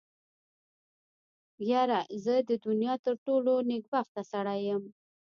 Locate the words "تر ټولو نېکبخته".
3.05-4.21